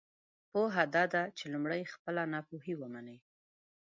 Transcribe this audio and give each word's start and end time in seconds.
پوهه 0.51 0.83
دا 0.95 1.03
ده 1.13 1.23
چې 1.37 1.45
لمړی 1.53 1.83
خپله 1.93 2.21
ناپوهۍ 2.33 2.73
ومنی! 2.77 3.17